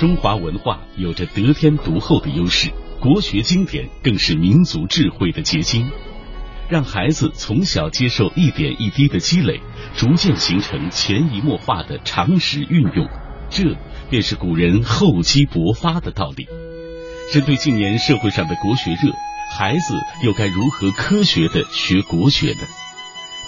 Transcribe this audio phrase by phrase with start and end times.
[0.00, 2.70] 中华文化有着得天独厚的优势，
[3.02, 5.90] 国学经典更是民族智慧的结晶。
[6.70, 9.60] 让孩子从小接受一点一滴的积累，
[9.94, 13.06] 逐渐形成潜移默化的常识运用，
[13.50, 13.76] 这
[14.08, 16.46] 便是古人厚积薄发的道理。
[17.30, 19.12] 针对近年社会上的国学热，
[19.52, 19.94] 孩子
[20.24, 22.62] 又该如何科学的学国学呢？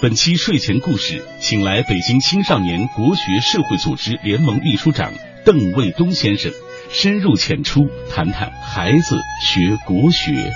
[0.02, 5.14] 本期睡前故事，请来北京青少年国学社会组织联盟秘书长
[5.44, 6.52] 邓卫东先生，
[6.88, 10.52] 深入浅出谈谈孩子学国学。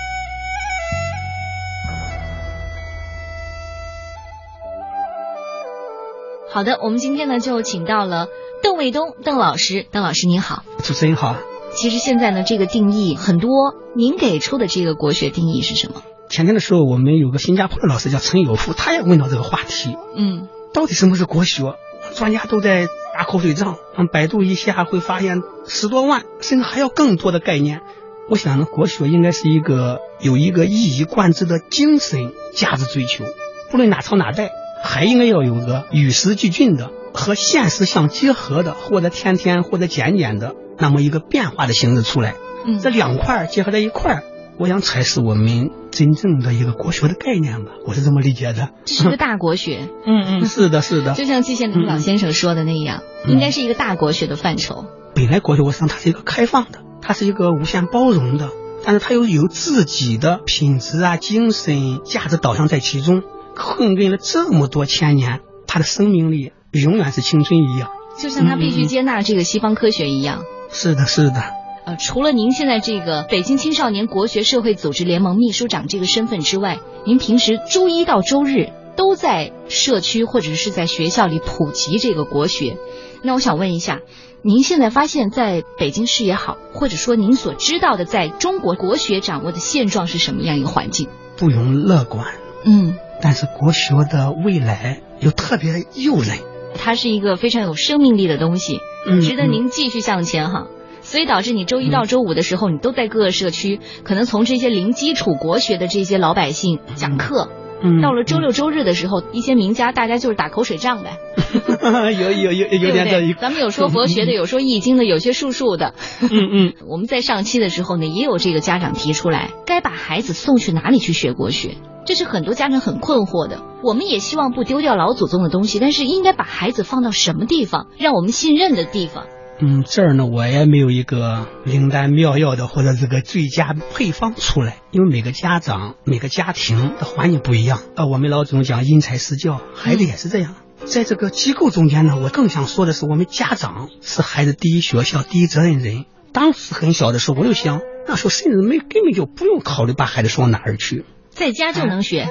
[6.49, 8.27] 好的，我们今天呢就请到了
[8.63, 11.35] 邓卫东邓老师，邓老师您好，主持人好。
[11.75, 16.01] 其实现在呢这个定义很多，您给出的这个国学定义是什么？
[16.29, 19.97] 前天的时候，我们有个新加坡的老师叫陈友福，他也问到这个话题。
[20.15, 21.75] 嗯，到底什么是国学？
[22.15, 23.77] 专家都在打口水仗。
[23.97, 27.81] 嗯百度一下会发现十多万，甚至还要更多的概念。
[28.29, 33.25] 我想呢，国学应该是一个有一个一以贯之的精神价值追求，
[33.71, 34.51] 不论哪朝哪代，
[34.83, 42.35] 还应该要有个与时俱进的、和现实相结合的，或者天天或者简简的那么一个变化的形式出来。
[42.83, 44.21] 这两块结合在一块。
[44.59, 48.69] 我想才是我们真正的一个国学的概念吧，我是这么理解的。
[48.85, 51.13] 这是个大国学， 嗯嗯，是的，是的。
[51.15, 54.85] 就像季羡林老先生说的那样，应该是一个大国学的范畴。
[55.15, 58.51] 本来国学，我想它是一个开放的，它是一个无限包容的，
[58.85, 63.23] 但是它又有自己的品质啊、精神价值导向在其中，
[63.55, 67.89] 混根了这么多千年，它的生命力永远是青春一样。
[68.19, 70.43] 就像它必须接纳这个西方科学一样。
[70.69, 71.56] 是的，是的。
[71.87, 82.75] 呃，除了您现在这个北京青少年国学社会组织联盟秘书长这个身份之外，您平时周一到周日都在社区或者是在学校里普及这个国学。
[83.23, 84.01] 那我想问一下，
[84.41, 91.07] 您现在发现在北京市也好，或者说您所知道的在中国国学掌握的现状是什么样一个环境？
[91.37, 92.35] 不容乐观。
[92.65, 96.37] 嗯，但是国学的未来又特别诱人，
[96.77, 98.79] 它是一个非常有生命力的东西，
[99.21, 100.67] 值得您继续向前哈。
[101.07, 107.47] 所以导致你周一到周五的时候，你都在各个社区，可能从这些零基础国学的这些老百姓讲课。
[107.81, 111.17] 嗯，到了周六周日的时候，一些名家大家就是打口水仗呗。
[112.11, 113.33] 有有有有点这一。
[113.35, 115.93] 咱们有说佛学的，有说易经的，有些术数的。
[116.23, 116.73] 嗯嗯。
[116.89, 121.77] 我们在上期的时候呢，也有这个家长提出来，该把孩子送去哪里去学国学？
[122.05, 123.63] 这是很多家长很困惑的。
[123.81, 129.25] 我们也希望不丢掉老祖宗的东西，但是应该把孩子放到什么地方，让我们信任的地方？
[129.59, 137.81] 嗯，这儿呢，我也没有一个灵丹妙药的或者这个最佳配方出来，因为每个家长、每个家庭的环境不一样。
[137.95, 140.53] 呃，我们老总讲因材施教，孩子也是这样。
[140.85, 146.05] 在这个机构中间呢，我更想说的是，我们家长是孩子第一学校、第一责任人。
[146.31, 152.29] 当时很小的时候，我就想，那时候甚至没根本就不用考虑把孩子送到哪儿去，在家就能学。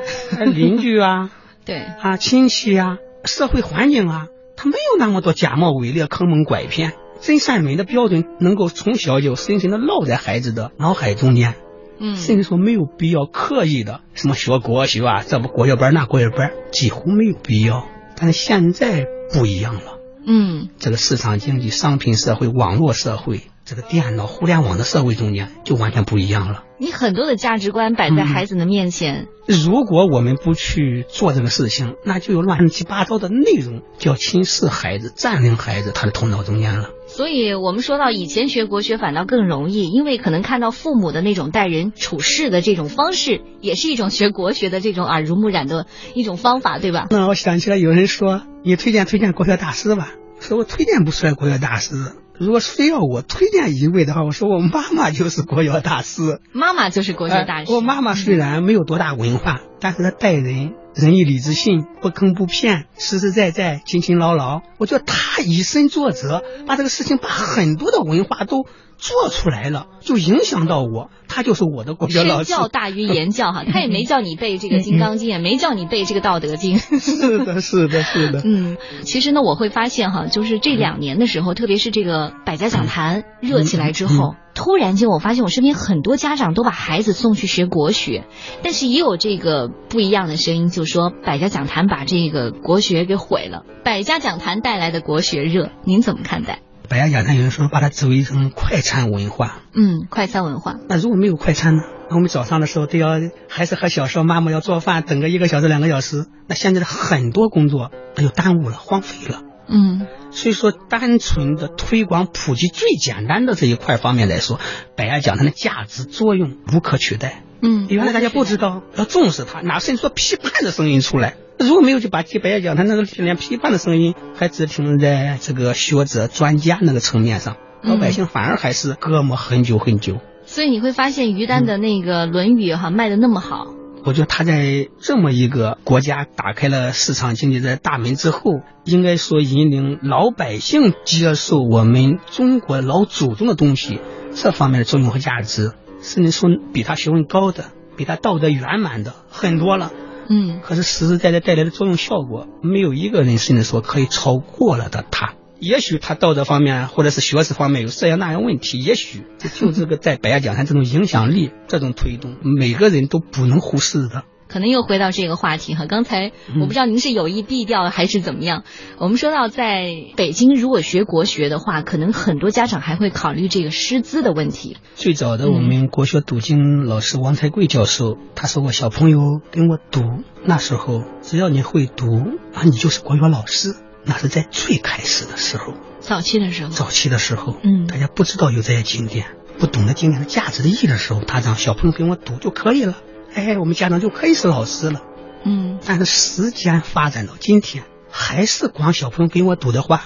[0.54, 1.30] 邻居啊，
[1.66, 4.26] 对啊，亲戚啊，社会环境啊，
[4.56, 6.92] 他没有那么多假冒伪劣、坑蒙拐骗。
[7.20, 11.54] 真善美的标准能够从小就深深的烙在孩子的脑海中间，
[11.98, 17.86] 嗯，甚至说没有必要刻意的什么学国学啊，这不国学班那国学班，几乎没有必要。
[18.16, 23.42] 但是现在不一样了，嗯，这个市场经济、商品社会、网络社会。
[23.68, 26.62] 这个电脑、互联网的社会中间就完全不一样了。
[26.78, 36.90] 你很多的价值观摆在孩子的面前，如果我们不去做这个事情，那就有乱七八糟的内容，就要侵蚀孩子、占领孩子他的头脑中间了。
[37.06, 47.06] 所以，我们说到以前学国学反倒更容易，因为可能看到父母的那种待人处事的这种方式，也是一种学国学的这种耳濡目染的一种方法，对吧？
[47.10, 51.94] 那我想起来，有人说你推荐推荐国学大师吧，说我推荐不出来国学大师。
[52.38, 56.40] 如果非要我推荐一位的话，我说我妈妈就是国学大师。
[56.52, 57.72] 妈妈就是国学大师。
[57.72, 64.62] 我妈妈虽然没有多大文化，但是她待人仁义礼智信，不坑不骗，实实在在，勤勤劳劳。
[64.78, 68.64] 我觉得他以身作则，把这个事情把很多的文化都。
[68.98, 72.50] 做出来了就影响到我，他就是我的国学老师。
[72.50, 76.78] 身教大于言教哈， 他也没叫你背这个《金刚经》，也没叫你背这个《道德经》。
[76.98, 78.42] 是的，是的，是的。
[78.44, 88.24] 嗯，其实呢，我会发现哈，就是这两年的时候，特别是这个百家讲坛热起来之后，突然间我发现我身边很多家长都把孩子送去学国学，
[88.62, 93.64] 但是也有这个不一样的声音，就说百家讲坛把这个国学给毁了。
[93.84, 96.60] 百家讲坛带来的国学热，您怎么看待？
[96.88, 100.76] 百家讲坛有人说把它作为一种快餐文化，嗯，快餐文化。
[100.88, 101.82] 那如果没有快餐呢？
[102.08, 106.26] 我们早上的时候都要，还是和小时候妈妈要做饭，等个一个小时两个小时。
[106.46, 109.42] 那现在的很多工作那就耽误了，荒废了。
[109.68, 114.60] 嗯，所以说，单纯的推广普及最简单的这一块方面来说，
[114.96, 117.42] 百家讲坛的价值作用无可取代。
[117.62, 121.34] 嗯，原来大家不知道，要重视它，哪甚至说批判的声音出来。
[121.58, 130.18] 如果没有就把百家讲坛那个连批判的声音还只停留在这个学者专家那个层面上，老百姓反而还是隔膜很久很久。
[130.44, 133.66] 所以你会发现于丹的那个《论语》哈卖的那么好。
[134.04, 143.98] 我觉得他在这么一个国家打开了市场经济的大门之后，应该说引领老百姓接受我们中国老祖宗的东西，
[144.32, 147.64] 这方面的作用和价值，甚至说比他学问高的、
[147.96, 149.90] 比他道德圆满的很多了。
[150.28, 155.34] 嗯，可是实实在在带来的作用效果，没有一个人甚至说可以超过了的他。
[155.58, 159.22] 也许他道德方面或者是学识方面有这样那样问题，也许
[159.54, 164.24] 就这个在百家讲坛这种影响力、这种推动，每个人都不能忽视的。
[164.48, 168.64] 可能又回到这个话题哈，刚才我不知道您是有意避掉还是怎么样。
[168.98, 174.76] 我们说到在北京，如果学国学的话，可能很多家长还会考虑这个师资的问题。
[174.94, 180.00] 最早的我们国学读经老师王才贵教授，他说过小朋友跟我读，
[180.44, 182.06] 那时候只要你会读
[182.54, 183.74] 啊，你就是国学老师。
[184.08, 189.26] 那是在最开始的时候，早期的时候，早期的时候，嗯，大家不知道有这些经典，
[189.58, 192.94] 不懂得经典的价值的意义的时候，他让小朋友跟我读就可以了，
[193.36, 195.02] 哎，我们家长就可以是老师了，
[195.44, 195.78] 嗯。
[195.84, 200.04] 但是时间发展到今天，还是光小朋友跟我读的话，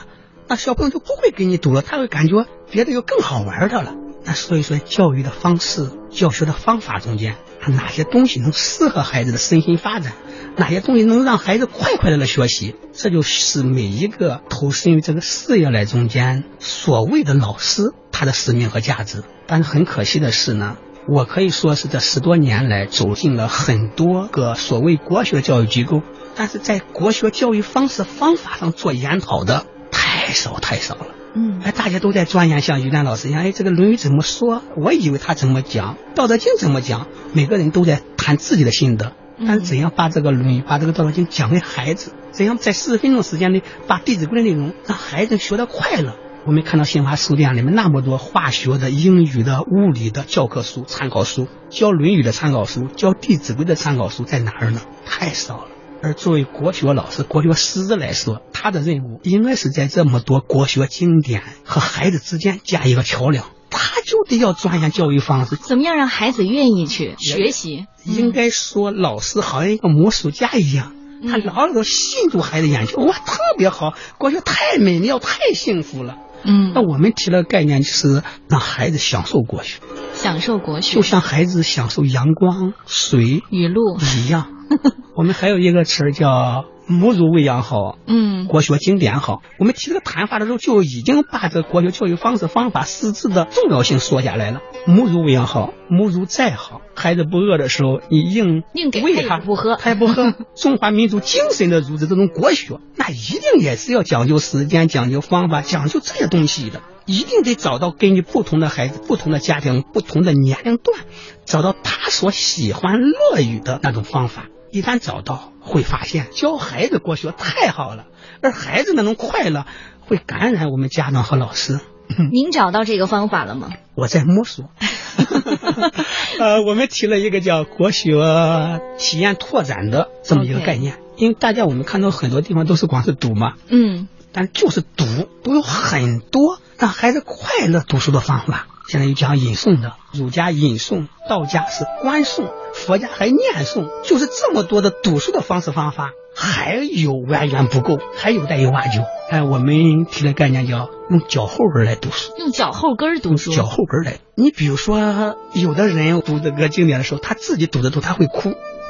[0.49, 3.95] 那小朋友就不会跟你读了，他会感觉别的有更好玩的了。
[4.25, 7.37] 那所以说，教育的方式、教学的方法中间，
[7.69, 10.13] 哪些东西能适合孩子的身心发展？
[10.57, 12.75] 哪些东西能让孩子快快乐乐学习？
[12.93, 19.23] 这就是每一个投身于这个事业来中间所谓的老师他的使命和价值。
[19.47, 20.77] 但是很可惜的是呢，
[21.13, 26.03] 我可以说是这十多年来走进了很多个所谓国学教育机构，
[26.37, 31.07] 但是在国学教育方式方法上做研讨的太少太少了。
[31.35, 34.63] 嗯，哎，大家都在钻研，像于丹老师一样，哎，这个《论语》怎么说？
[34.77, 37.09] 我以为他怎么讲，《道德经》怎么讲？
[37.33, 39.13] 每个人都在谈自己的心得。
[39.45, 42.13] 但是怎样把这个《论语》、把这个《道德经》讲给孩子？
[42.31, 46.15] 怎样在四十分钟时间内把《弟子规》的内容让孩子学得快乐？
[46.47, 54.81] 我们看到新华书店里面那么多化学的、英语的、物理的教科书、参考书，教《论语》的参考书、教《弟子规》的参考书在哪儿呢？
[55.05, 55.67] 太少了。
[56.03, 63.45] 而作为国学老师、国学师来说，他的任务应该是在这么多国学经典和孩子之间加一个桥梁。
[63.69, 67.85] 他就得要钻研教育方式，怎么样让孩子愿意去学习？
[68.05, 70.95] 应该说，老师好像一个魔术家一样，
[71.29, 73.03] 他牢牢吸引住孩子眼球。
[73.03, 76.17] 哇，特别好，国学太美妙，太幸福了。
[76.45, 79.81] 嗯，那我们提了概念，就是让孩子享受国学，
[80.15, 83.99] 享受国学，就像孩子享受阳光、水、雨露。
[84.17, 84.47] 一样。
[85.17, 89.43] 我们还有一个词儿叫“母乳喂养好”，嗯，国学经典好。
[89.59, 94.61] 我们提这个谈话的时候，就已经把这国学教育方式方法实质的重要性说下来了。
[94.87, 100.35] 母乳喂养好，母乳再好，孩子不饿的时候，你硬硬给喂他不喝，他也不喝。
[100.55, 106.83] 中华民族精神的乳子，这种国学，那一定也是要讲究时间、讲究方法、讲究这些东西的。
[107.07, 111.01] 一定得找到根据不同的孩子、不同的家庭、不同的年龄段，
[111.45, 114.47] 找到他所喜欢乐于的那种方法。
[114.73, 118.07] 一旦找到，会发现教孩子国学太好了，
[118.41, 119.67] 而孩子那种快乐
[120.01, 121.81] 会感染我们家长和老师。
[122.33, 123.71] 您找到这个方法了吗？
[123.95, 124.71] 我在摸索。
[126.41, 135.05] 呃，我们提了一个叫国学体验拓展的这么一个概念，因为大家我们看到很多地方都是光是读嘛，嗯，但就是读，
[135.45, 138.67] 都有很多让孩子快乐读书的方法。
[138.91, 149.05] 现在又讲引诵的，儒家引诵，道家是观诵，佛家还念诵，就是这么多的读书的方式方法，还有远远不够，还有待于挖掘。
[149.31, 154.19] 哎，我们提的概念叫用脚后跟来读书，用脚后跟读书，脚后跟来。
[154.35, 158.49] 你比如说，有的人读这个经典的时候，他自己读的读他会哭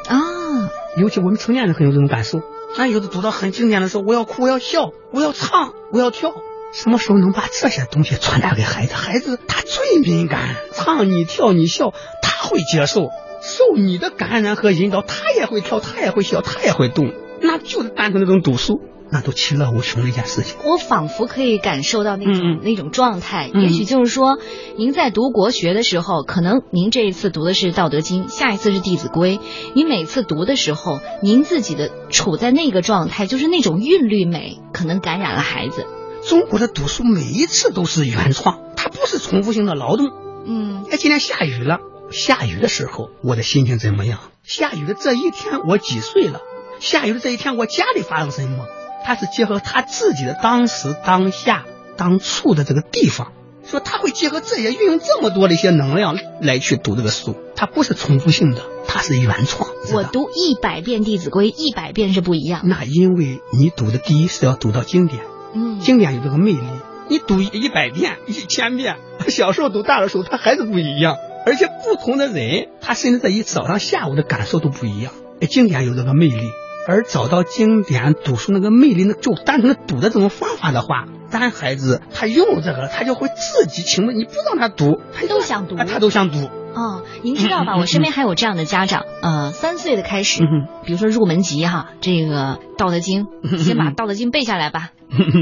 [0.09, 2.41] 啊，尤其我们成年人很有这种感受。
[2.79, 6.33] 那，有的读到很经典的时候，我要哭，我要笑，我要唱，我要跳。
[6.73, 8.95] 什么时候能把这些东西传达给孩子？
[8.95, 13.09] 孩子他最敏感，唱你跳你笑，他会接受，
[13.43, 20.59] 受你的感染和引导，他也会跳，他也会笑，他也会动，那就是单纯那种读书，那都其乐无穷的一件事情。
[20.65, 24.39] 我仿佛可以感受到那种、那种状态，嗯也许就是说，
[24.77, 29.39] 您在读国学的时候，可能您这一次读的是《道德经》，下一次是《弟子规》，
[29.75, 35.85] 你每次读的时候，您自己的处在那个状态，就是那种韵律美，可能感染了孩子。
[36.27, 40.11] 中国的读书每一次都是原创，它不是重复性的劳动。
[40.47, 41.79] 嗯哎，今天下雨了，
[42.11, 44.21] 下雨的时候我的心情怎么样？
[44.43, 46.41] 下雨的这一天我几岁了？
[46.79, 48.67] 下雨的这一天我家里发生什么？
[49.05, 51.65] 他是结合他自己的当时、当下、
[51.97, 53.33] 当处的这个地方，
[53.67, 59.71] 说他会结合这些，运用这么多的一些能量来去读这个书，它不是重复性的，它是原创。
[59.95, 62.61] 我读一百遍《弟子规》，一百遍是不一样。
[62.65, 65.23] 那因为你读的第一是要读到经典，
[65.55, 66.61] 嗯，经典有这个魅力。
[67.09, 68.97] 你读一百遍、一千遍，
[69.29, 71.17] 小时候读大的时候，他还是不一样。
[71.45, 75.13] 而且不同的人，他甚至在一早上、下午的感受都不一样。
[75.49, 76.51] 经典有这个魅力，
[76.87, 86.49] 而找到经典读书那个魅力，那就单纯的读的这种方法的话，咱孩子他用这个，他就会自己情不，你不让他读，他都想读，他都想读。
[86.75, 87.77] 哦，您知道吧？
[87.77, 90.43] 我身边还有这样的家长，呃，三岁的开始，
[90.85, 93.27] 比如说入门级哈，这个《道德经》，
[93.59, 94.91] 先把《道德经》背下来吧。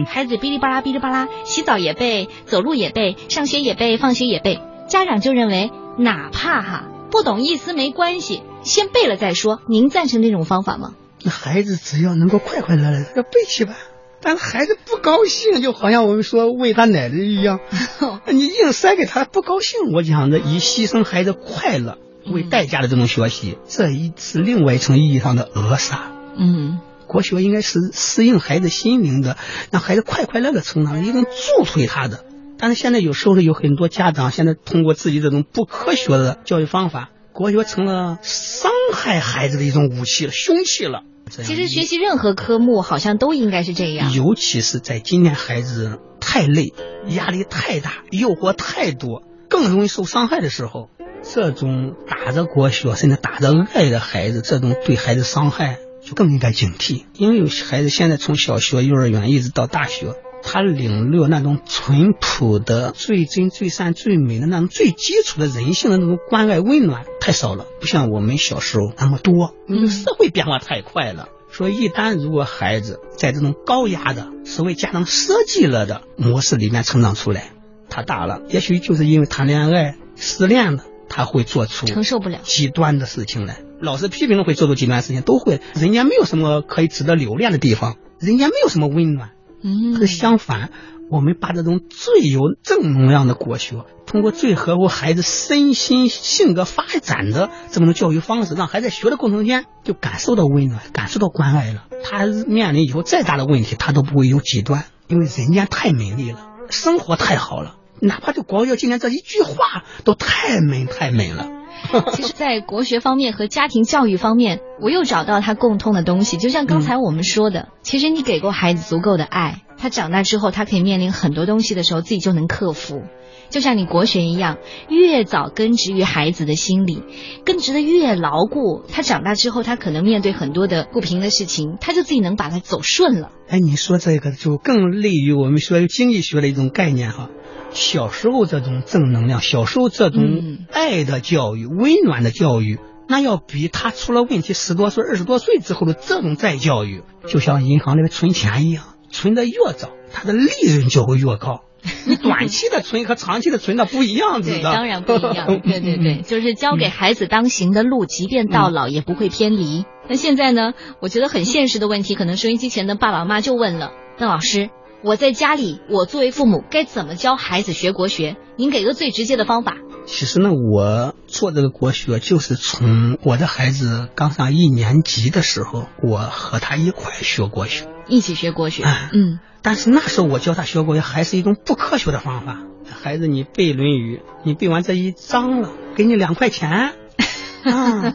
[0.07, 4.61] 孩子哔哩吧啦哔哩吧啦，洗澡也背，走路也背，上学也背，放学也背。
[4.89, 9.61] 家长就认为，哪怕哈不懂意思没关系，先背了再说。
[9.69, 10.95] 您赞成这种方法吗？
[11.23, 13.75] 那孩子只要能够快快乐乐，要背起吧。
[14.21, 17.61] 但是孩子不高兴，就好像我们说喂他奶的一样，
[18.31, 19.93] 你硬塞给他不高兴。
[19.93, 26.13] 我讲的以牺牲孩子快乐为代价的这种学习，这一是另外一层意义上的扼杀。
[26.37, 29.37] 嗯，国学应该是适应孩子心灵的，
[29.71, 32.25] 让孩子快快乐乐成长，一定助推他的。
[32.59, 41.05] 但是现在有时候有很多家长现在通过自己这种不科学的教育方法，国学成了伤害孩子的一种武器了、凶器了。
[41.29, 46.73] 其实学习任何科目好像都应该是这样，尤其是在今天孩子太累、
[47.09, 50.89] 压力太大、诱惑太多，更容易受伤害的时候，
[51.23, 57.05] 这种打着国学甚至打着爱的孩子，这种对孩子伤害就更应该警惕。
[57.15, 60.15] 因为有孩子现在从小学、幼儿园一直到大学，
[60.51, 69.55] 他领略那种淳朴的、最真、最善、最美的那种最基础的人性的那种关爱、温暖太少了，不像我们小时候那么多。
[69.69, 77.51] 因为社会变化太快了，所以一旦如果孩子在这种高压的、所谓家长设计了的模式里面成长出来，
[77.91, 83.61] 他大了，也许就是因为谈恋爱、失恋了，他会做出承受不了极端的事情来。
[83.83, 85.61] 老师批评了会做出极端事情，都会。
[85.75, 89.33] 人家没有什么可以值得留恋的地方，人家没有什么温暖。
[89.63, 90.71] 嗯，可是相反，
[91.11, 101.85] 我们把这种最有正能量的国学，通过最合乎孩子身心性格发展的这么种教育方式，让孩子在学的过程间就感受到温暖，感受到关爱了。
[102.05, 106.39] 他面临以后再大的问题，他都不会有极端，因为人间太美丽了，
[106.71, 111.58] 生活太好了，哪怕就国学今天这一句话都太美太美了。
[112.13, 116.37] 其实，在国学方面和家庭教育方面，我又找到他共通的东西。
[116.37, 123.03] 就像刚才我们说的，其实你给过孩子足够的爱，他长大之后，他可以面临很多东西的时候，自己就能克服。
[123.49, 124.59] 就像你国学一样，
[124.91, 127.03] 越早根植于孩子的心里，
[127.47, 133.31] 根植的越牢固，他长大之后，他可能面对很多的不平的事情，他就自己能把它走顺了。
[133.49, 137.31] 哎，你说这个就更利于我们说经济学的一种概念哈。
[137.71, 151.63] 小时候这种正能量，小时候这种爱的教育、温暖的教育，那要比他出了问题十多岁、二十多岁之后的这种再教育，就像银行里面存钱一样，存的越早，它的利润就会越高。
[152.07, 155.47] 你短期的存和长期的存那不一样子的，当然不一样。
[155.63, 159.85] 对对对，就是教给孩子当行的路，即便到老也不会偏离。
[160.09, 160.73] 那现在呢？
[161.01, 164.71] 我觉得很现实的问题，可能收音机前的爸爸妈妈就问了：那老师？
[165.05, 168.37] 我在家里，我作为父母该怎么教孩子学国学？
[168.57, 169.77] 您给个最直接的方法。
[170.07, 178.83] 其实呢，我做这个国学就是从我的孩子刚上一年级的时候，我和他一块学国学，一起学国学。
[178.85, 182.65] 嗯，但是那时候我教他学国学还是一种不科学的方法。
[182.91, 186.95] 孩子，你背《论语》，你背完这一章了，给你两块钱。
[187.65, 188.15] 啊，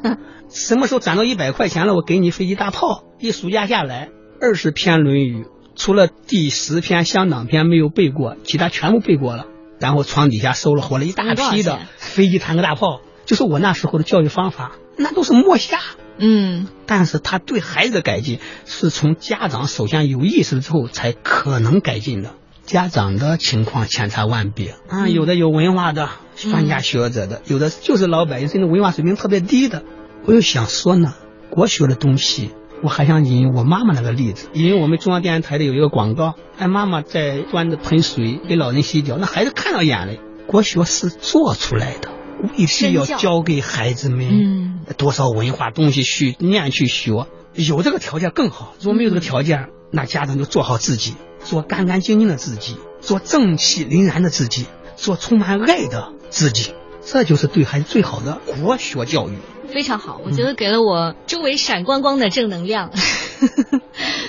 [0.50, 3.06] 什么时候攒到一百块钱了，我给你飞机大炮。
[3.20, 4.10] 一暑假下来，
[4.42, 5.44] 二十篇《论语》。
[5.76, 9.46] 除了第十篇香港篇没有背过，其他全部背过了。
[9.80, 15.80] 然后床底下收了活了一大批的飞机、坦克、大炮，就是我那时候的教育方法，那都是默下。
[16.18, 22.36] 嗯，但是他对孩子的改进，是从家长首先有意识之后才可能改进的。
[22.66, 29.84] 家长的情况千差万别啊，有的有文化的专家学者的，有的就是老百姓，甚至文化水平特别低的。
[30.26, 31.14] 我又想说呢，
[31.50, 32.52] 国学的东西。
[32.84, 40.20] 我还想引用我妈妈那个例子，因为我们中央电视台的有一个广告，哎，妈妈在端着盆水给老人洗脚，那孩子看到眼泪。
[40.46, 42.10] 国学是做出来的，
[42.42, 48.76] 未必要教给孩子们多少文化东西去念去学，有这个条件更好。
[48.82, 54.66] 如果没有这个条件，那家长就做好自己，做干干净净的自己，做正气凛然的自己，
[54.98, 56.74] 做充满爱的自己，
[57.06, 59.38] 这就是对孩子最好的国学教育。
[59.74, 62.92] 非常好，我觉得给了我周围闪光光的正能量。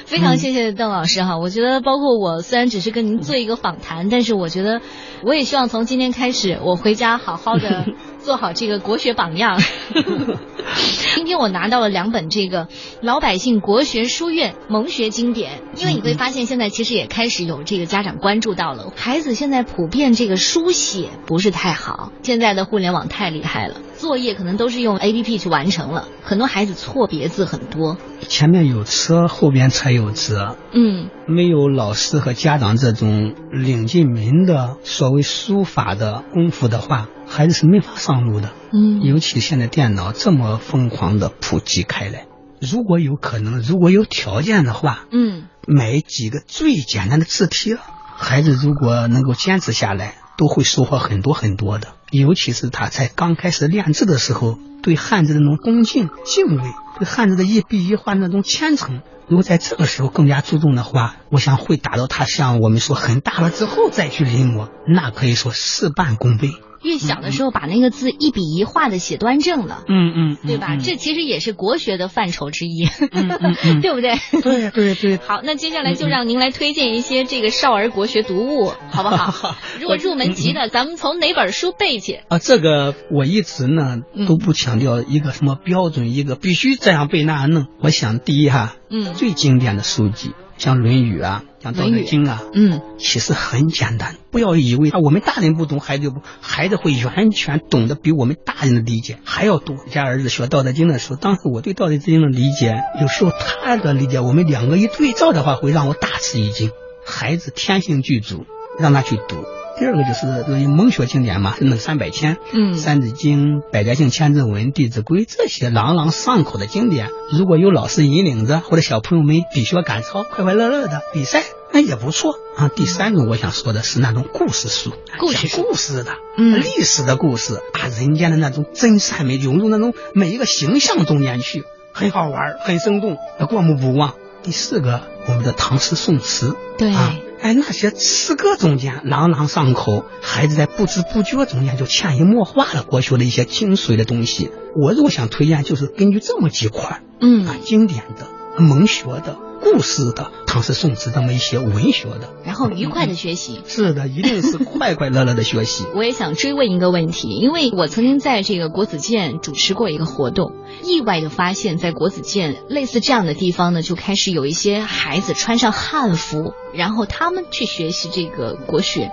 [0.07, 4.81] 非常谢谢邓老师哈，我觉得包括我虽然只是跟您做一个访谈，但是我觉得
[5.23, 7.87] 我也希望从今天开始，我回家好好的
[8.21, 9.61] 做好这个国学榜样。
[11.15, 12.69] 今天我拿到了两本这个
[13.01, 27.97] 老百姓国学书院蒙学经典，因为你会发现现在其实也开始有这个家长关注到了，孩子现在普遍这个书写不是太好，现在的互联网太厉害了，作业可能都是用 A P P 去完成了，很多孩子错别字很多。
[28.29, 30.59] 前面有车，后边才有辙。
[30.75, 38.51] 嗯，没有老师和家长这种领进门的所谓书法的功夫的话，孩子是没法上路的。
[38.75, 42.27] 嗯尤其现在电脑这么疯狂的普及开来，
[42.61, 47.79] 如果有可能，如果有条件的话，嗯买几个最简单的字帖，
[48.19, 51.89] 孩子如果能够坚持下来，都会收获很多很多的。
[52.11, 56.63] 尤其是他在刚开始练字的时候，对汉字的那种恭敬敬畏，
[56.99, 66.51] 对汉字的一笔一画那种虔诚，如果在这个时候更加注重的话，我想会达到他像我们说很大了之后再去临摹，那可以说事半功倍。
[66.85, 69.83] 越小的时候把那个字一笔一画的写端正了。
[69.89, 70.77] 嗯嗯，对吧？
[70.77, 72.87] 这其实也是国学的范畴之一，
[73.83, 74.15] 对不对？
[74.43, 75.17] 对对对。
[75.27, 79.57] 好，那接下来就让您来推荐一些这个少儿国学读物，好不好？
[79.81, 82.21] 如果入门级的，咱们从哪本书背起？
[82.29, 87.67] 啊，这个我一直呢嗯都不强调一个什么标准，一个必须这样背那样弄。
[87.81, 94.17] 我想第一哈，嗯最经典的书籍像《论语》啊，像《道德经》啊，嗯其实很简单。
[94.31, 99.77] 不要以为啊我们大人不懂，孩子就不，孩子会完全懂得比我们大人的理解还要多。
[99.91, 106.71] 家儿子学《道德经》的时候，当时我对《道德经》的理解，有时候他的理解，我们两个一对照的话，会让我大吃一惊。
[107.07, 108.47] 孩子天性具足，
[108.79, 109.45] 让他去读。
[109.79, 112.75] 第二个就是关于蒙学经典嘛，是那三百千，嗯。
[112.75, 122.35] 三字经、百家姓、千字文、弟子规这些朗朗上口的经典，如果有老师引领着，或者小朋友们比学赶超、快快乐乐的比赛，那也不错。
[122.57, 122.69] 啊。
[122.69, 126.61] 第三个我想说的是那种故事书，故事讲故事的，嗯。
[126.61, 133.17] 历史的故事，把人间的那种真善美融入那种每一个形象中间去，很好玩，很生动，
[133.49, 134.15] 过目不忘。
[134.45, 136.93] 第四个，我们的唐诗宋词，对。
[136.93, 144.51] 啊，哎，那些诗歌中间朗朗上口，孩子在不知不觉中间就潜移默化了国学的一些精髓的东西。
[144.75, 148.29] 我如果想推荐，就是根据这么几块嗯啊，经典的、
[148.59, 153.63] 蒙学的、故事的、唐诗宋词这么一些文学的，然后愉快的学习。
[153.67, 155.87] 是的，一定是快快乐乐的学习。
[155.97, 160.53] 我也想追问一个问题，因为我曾经在这个国子监主持过一个活动，
[160.85, 169.11] 意外的发现，在国子监类似这样的地方呢，就开始有一些孩子穿上汉服，然后他们去学习这个国学。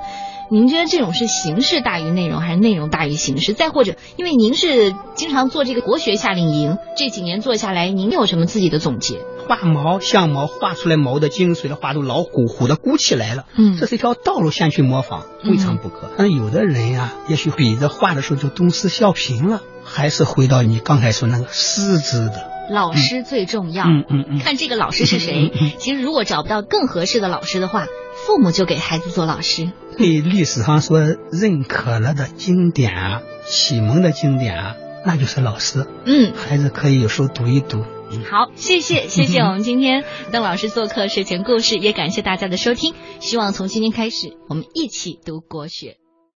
[0.52, 3.54] 您觉得这种是形式大于内容，还是内容大于形式？
[3.54, 9.22] 再或者，因为您是经常做这个国学夏令营，这几年做下来，您有什么自己的总结？
[9.48, 13.46] 画毛像毛，画出来毛的精髓的，画出老虎，虎的鼓起来了。
[13.56, 16.12] 嗯这是一条道路先去模仿，未尝不可。
[16.18, 22.51] 但是有的人呀、也许比着画的时候就东施效颦了，还是回到你刚才说那个师资的。
[22.72, 23.86] 老师最重要。
[23.86, 25.52] 嗯嗯嗯看这个老师是谁。
[25.78, 29.72] 其实如果找不到更合适的老师的话，父母就给孩子做老师。
[29.98, 31.00] 被历史上说
[31.32, 35.86] 认可了的经典啊，启蒙的经典啊，那就是老师。
[36.06, 37.84] 嗯，孩子可以有时候读一读。
[38.30, 42.94] 好，谢谢 谢谢我们今天邓老师做客睡前故事，也感谢大家的收听。
[43.20, 46.01] 希望从今天开始，我们一起读国学。